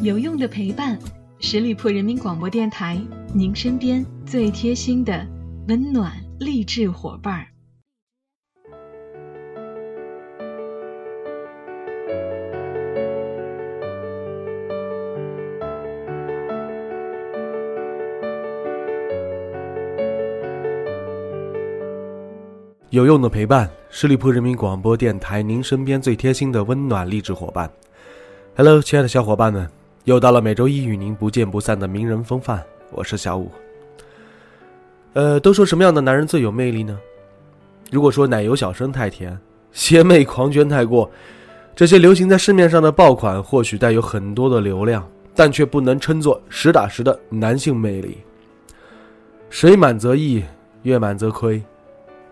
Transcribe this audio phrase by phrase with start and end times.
[0.00, 0.98] 有用的陪伴，
[1.38, 2.98] 十里铺人民广播电台，
[3.34, 5.24] 您身边最贴心的
[5.68, 7.46] 温暖励志伙伴儿。
[22.88, 27.70] 有用的陪伴，十里铺人民广播电台，您身边最贴心的温暖励志伙伴。
[28.56, 29.70] Hello，亲爱的小伙伴们，
[30.04, 32.60] 又到了每周一与您不见不散的名人风范，
[32.90, 33.48] 我是小五。
[35.12, 36.98] 呃，都说什么样的男人最有魅力呢？
[37.92, 39.38] 如果说奶油小生太甜，
[39.70, 41.08] 邪魅狂狷太过，
[41.76, 48.18] 这些流行在市面上的爆款或许带有很多的流量，但却不能称作实打实的男性魅力。
[49.50, 50.42] 水满则溢，
[50.82, 51.62] 月满则亏，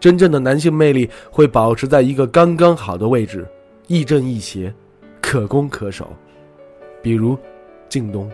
[0.00, 3.46] 真正的男性魅力会保持在一个刚刚好的位置，
[3.86, 4.74] 亦正亦邪。
[5.20, 6.12] 可攻可守，
[7.00, 7.38] 比如
[7.90, 8.30] 靳东。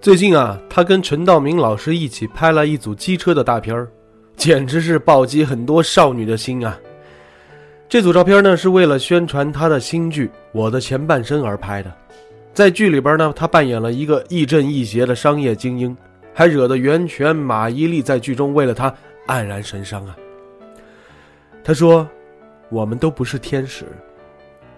[0.00, 3.88] 最近啊，他跟陈道明老师一起拍了一组机车的大片儿，
[4.36, 6.78] 简直是暴击很多少女的心啊！
[7.88, 11.92] 这组照片呢，是为了宣传他的新剧《我的前半生》而拍的。
[12.54, 15.94] 在剧里边呢，他扮演了一个亦正亦邪的商业精英，
[16.38, 18.94] 还惹得袁泉、马伊琍在剧中为了他
[19.26, 20.16] 黯然神伤啊。
[21.64, 22.08] 他说
[22.70, 23.84] ：“我们都不是天使。”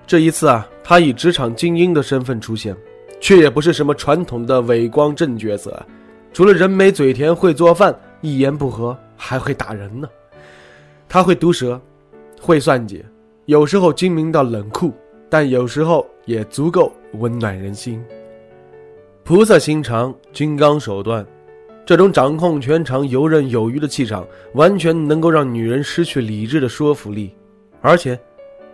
[0.09, 2.75] 这一次啊，他以职场精英的身份出现，
[3.21, 5.85] 却也不是什么传统的伪光正角色，
[6.33, 10.09] 除了人美嘴甜、会做饭、一言不合还会打人呢。
[11.11, 11.79] 他会毒舌，
[12.41, 13.05] 会算计，
[13.45, 14.95] 有时候精明到冷酷。
[15.29, 18.03] 但有时候也足够温暖人心。
[19.25, 21.25] 菩萨心肠，金刚手段，
[21.87, 27.35] 这种掌控全场、游刃有余的气场，完全能够让女人失去理智的说服力。
[27.81, 28.19] 而且，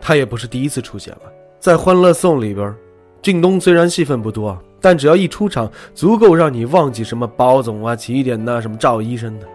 [0.00, 1.32] 他也不是第一次出现了。
[1.58, 2.75] 在《欢乐颂》里边，
[3.22, 9.47] 靳东虽然戏份不多，但只要一出场，足够让你忘记什么包总啊、起点呐、什么赵医生的。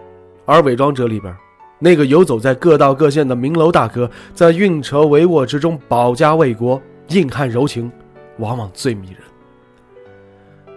[0.44, 1.34] 而《伪装者》里边，
[1.78, 6.80] 那个游走在各道各县的名楼大哥，在运筹帷幄之中保家卫国。
[7.08, 7.90] 硬汉柔情，
[8.38, 9.18] 往往最迷人。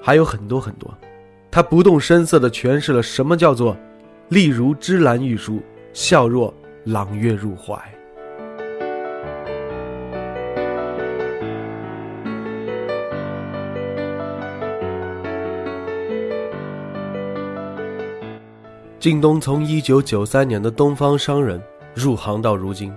[0.01, 0.93] 还有很多很多，
[1.55, 3.77] 他不动声色地诠释了什么叫做
[4.27, 5.61] “丽如芝兰玉书，
[5.93, 7.73] 笑若朗月入怀”。
[18.99, 21.61] 靳东从一九九三年的东方商人
[21.93, 22.93] 入行到如今，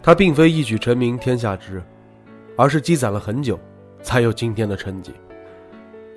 [0.00, 1.82] 他并非一举成名天下知。
[2.56, 3.58] 而是积攒了很久，
[4.02, 5.10] 才有今天的成绩。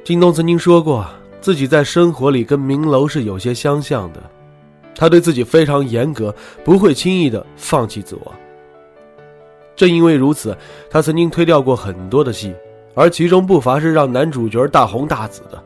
[0.03, 1.09] 靳东曾经说过，
[1.41, 4.21] 自己在生活里跟明楼是有些相像的，
[4.95, 6.33] 他对自己非常严格，
[6.63, 8.33] 不会轻易的放弃自我。
[9.75, 10.57] 正因为如此，
[10.89, 12.53] 他曾经推掉过很多的戏，
[12.93, 15.63] 而其中不乏是让男主角大红大紫的，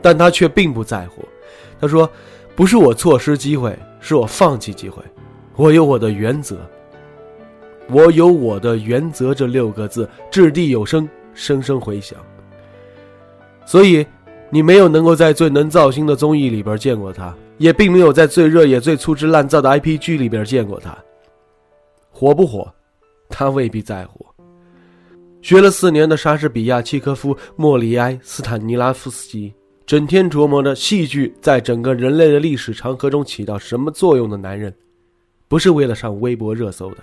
[0.00, 1.22] 但他却并不在乎。
[1.78, 2.08] 他说
[2.56, 5.02] ：“不是我错失机会，是我放弃机会，
[5.56, 6.56] 我有我的原则。”
[7.92, 12.16] 我有我的原则，这六个字掷地有声，声声回响。
[13.66, 14.06] 所以，
[14.50, 20.96] 你没有能够在最能造星的综艺里边见过他，也并没有在最热也最粗制滥造的 IPG 里边见过他。
[22.10, 22.72] 火不火，
[23.28, 24.26] 他未必在乎。
[25.40, 29.54] 学了四年的莎士比亚、契诃夫、莫里埃、斯坦尼拉夫斯基，
[29.86, 34.74] 整天琢磨着戏剧在整个人类的历史长河中起到什么作用的男人，
[35.48, 36.98] 不是为了上微博热搜的。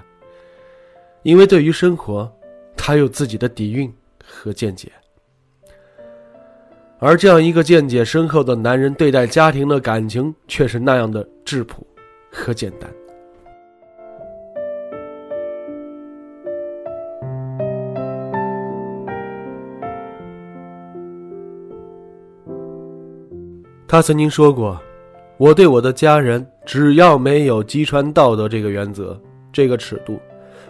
[1.24, 2.32] 因为对于生活，
[2.76, 3.92] 他有自己的底蕴
[4.24, 4.92] 和见解，
[7.00, 11.86] 而这样一个见解深厚的男人，对待家庭的感情却是那样的质朴
[12.32, 12.90] 和简单。
[23.88, 24.78] 他曾经说过
[25.38, 29.18] ：“我对我的家人，只要没有击穿道德这个原则，
[29.54, 30.20] 这个尺度。”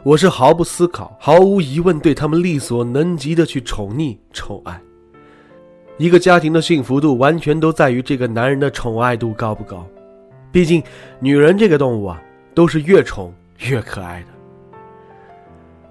[0.04, 4.80] 我是毫不思考、毫无疑问对他们力所能及的去宠溺、宠爱。
[5.98, 9.86] 一个家庭的幸福度完全都在于这个男人的宠爱度高不高。
[10.52, 10.82] 毕竟，
[11.20, 12.22] 女人这个动物啊，
[12.54, 13.34] 都是越宠
[13.68, 14.28] 越可爱的，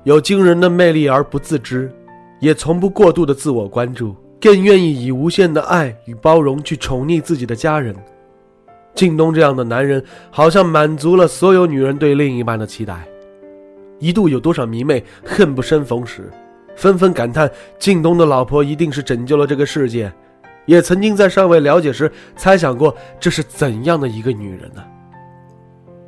[0.05, 1.93] 有惊人的魅力而不自知，
[2.41, 7.94] 也从不过度的自我关注，更愿意以无限的爱与包容去宠溺自己的家人。
[8.94, 13.06] 靳东这样的男人，好像满足了所有女人对另一半的期待。
[13.99, 16.31] 一度有多少迷妹恨不生逢时，
[16.76, 20.12] 纷纷感叹靳东的老婆一定是拯救了这个世界，
[20.67, 24.84] 也曾经在尚未了解时猜想过这是怎样的一个女人呢？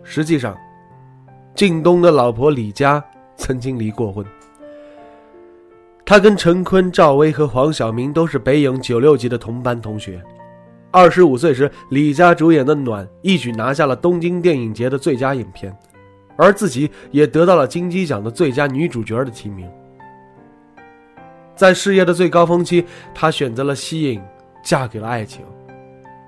[0.04, 0.56] 实际上，
[1.54, 3.02] 靳东的老婆李佳
[3.36, 4.24] 曾经离过婚。
[6.04, 10.22] 他跟陈坤、赵薇和黄晓明都是北影九六级的同班同学。
[10.90, 15.70] 二十五岁时，李佳主演的《暖》一举拿下了东京电影节的最佳影片，
[16.38, 19.70] 而自己也得到了金鸡奖的最佳女主角的提名。
[21.58, 24.22] 在事业的最高峰期，她选择了息影，
[24.62, 25.44] 嫁给了爱情。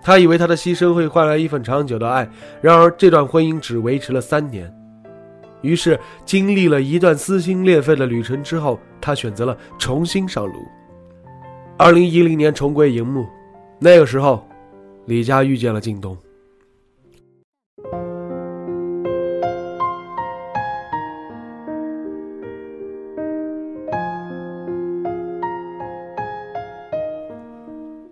[0.03, 2.29] 她以为她的牺牲会换来一份长久的爱，
[2.61, 4.71] 然而这段婚姻只维持了三年。
[5.63, 10.55] 于是，经历了一段撕心裂肺的旅程之后，她选择了重新上路。
[11.79, 13.25] 二零一零年重归荧幕，
[13.79, 14.45] 那个时候。
[15.07, 16.17] 李佳遇见了靳东，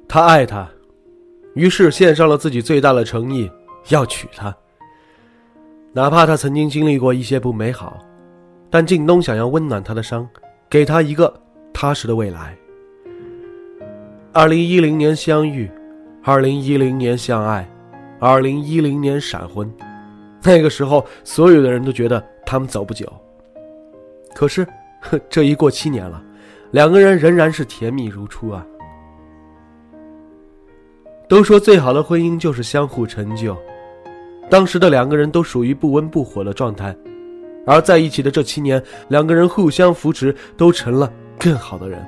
[0.08, 0.66] 他爱她，
[1.54, 3.50] 于是献上了自己最大的诚意，
[3.88, 4.54] 要娶她。
[5.92, 7.98] 哪怕他曾经经历过一些不美好，
[8.70, 10.28] 但靳东想要温暖他的伤，
[10.68, 11.32] 给他一个
[11.72, 12.56] 踏实的未来。
[14.32, 15.70] 二零一零年相遇。
[16.24, 17.66] 二零一零年相爱，
[18.18, 19.72] 二零一零年闪婚，
[20.42, 23.10] 那个时候所有的人都觉得他们走不久。
[24.34, 24.66] 可是，
[25.30, 26.22] 这一过七年了，
[26.72, 28.66] 两个人仍然是甜蜜如初啊。
[31.28, 33.56] 都说最好的婚姻就是相互成就，
[34.48, 36.96] 当时的两个人都属于不温不火的状态，
[37.66, 42.04] 而在一起的这七年，两个人互相扶持，都成了更好的人。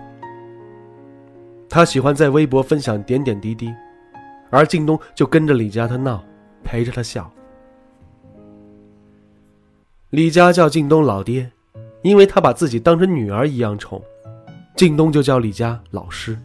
[1.68, 3.70] 他喜欢在微博分享点点滴滴。
[4.52, 6.20] 而靳东就跟着李佳他闹，
[6.64, 7.30] 陪着他笑。
[10.10, 11.48] 李佳叫靳东老爹，
[12.02, 14.00] 因为他把自己当成女儿一样宠；
[14.74, 16.36] 靳东就叫李佳老师，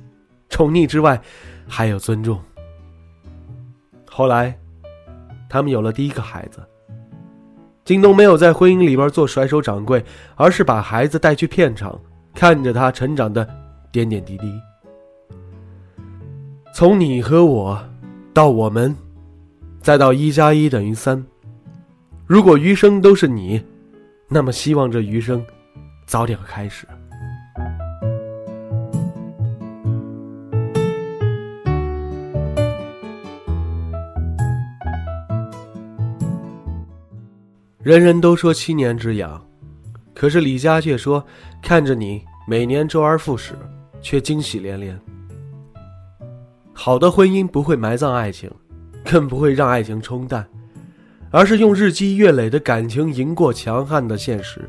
[0.50, 1.20] 宠溺之外
[1.68, 2.40] 还有尊重。
[4.18, 4.58] 后来，
[5.50, 6.66] 他们有了第一个孩子。
[7.84, 10.02] 靳东没有在婚姻里边做甩手掌柜，
[10.36, 12.00] 而是把孩子带去片场，
[12.34, 13.46] 看着他成长的
[13.92, 14.50] 点点滴滴。
[16.74, 17.78] 从你和我。
[18.34, 18.96] 到我们，
[19.82, 21.22] 再到一加一等于三。
[22.26, 23.62] 如果余生都是你，
[24.30, 25.46] 那么希望这余生
[26.06, 26.88] 早点开始。
[37.86, 39.40] 人人都说七年之痒，
[40.16, 41.24] 可是李佳却说
[41.62, 43.54] 看着你每年周而复始，
[44.02, 45.00] 却惊喜连连。
[46.74, 48.50] 好的婚姻不会埋葬爱情，
[49.04, 50.44] 更不会让爱情冲淡，
[51.30, 54.68] 而是用日积月累的感情赢过强悍的现实。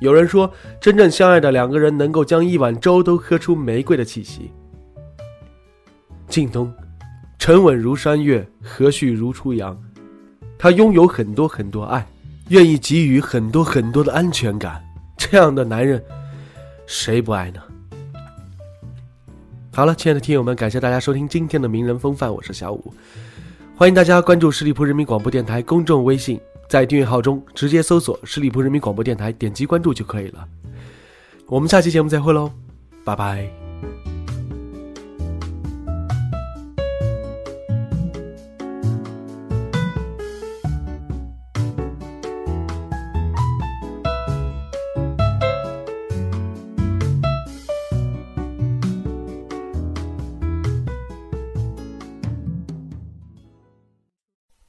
[0.00, 4.50] 有人说，真正相爱的两个人能够将一碗粥都喝出玫瑰的气息。
[6.28, 6.74] 靳东，
[7.38, 9.80] 沉稳如山岳，和煦如初阳，
[10.58, 12.04] 他拥有很多很多爱，
[12.48, 14.84] 愿意给予很多很多的安全感。
[15.16, 16.02] 这样的男人，
[16.86, 17.60] 谁不爱呢？
[19.72, 22.92] 好了，亲爱的听友们，感谢大家收听今天的名人风范，我是小五，
[23.76, 30.44] 欢迎大家关注十里铺人民广播电台公众微信，在订阅号中直接搜索十里铺人民广播电台，点击关注就可以了。
[31.46, 32.50] 我们下期节目再会喽，
[33.04, 33.57] 拜拜。